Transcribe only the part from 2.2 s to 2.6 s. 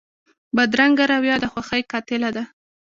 ده